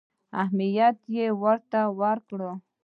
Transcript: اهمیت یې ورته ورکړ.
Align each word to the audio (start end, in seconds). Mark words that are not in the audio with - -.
اهمیت 0.41 0.97
یې 1.15 1.25
ورته 1.41 1.81
ورکړ. 1.99 2.39